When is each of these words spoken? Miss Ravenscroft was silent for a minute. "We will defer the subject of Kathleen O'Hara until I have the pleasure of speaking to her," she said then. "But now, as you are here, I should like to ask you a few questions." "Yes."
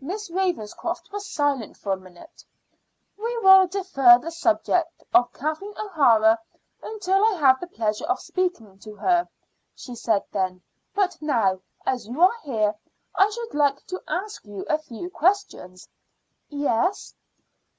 Miss 0.00 0.30
Ravenscroft 0.30 1.12
was 1.12 1.26
silent 1.28 1.76
for 1.76 1.92
a 1.92 1.98
minute. 1.98 2.42
"We 3.18 3.36
will 3.40 3.66
defer 3.66 4.18
the 4.18 4.30
subject 4.30 5.04
of 5.12 5.30
Kathleen 5.34 5.74
O'Hara 5.78 6.38
until 6.82 7.22
I 7.22 7.32
have 7.34 7.60
the 7.60 7.66
pleasure 7.66 8.06
of 8.06 8.18
speaking 8.18 8.78
to 8.78 8.94
her," 8.94 9.28
she 9.74 9.94
said 9.94 10.24
then. 10.32 10.62
"But 10.94 11.20
now, 11.20 11.60
as 11.84 12.08
you 12.08 12.22
are 12.22 12.38
here, 12.44 12.74
I 13.14 13.28
should 13.28 13.52
like 13.52 13.84
to 13.88 14.02
ask 14.08 14.46
you 14.46 14.62
a 14.64 14.78
few 14.78 15.10
questions." 15.10 15.86
"Yes." 16.48 17.14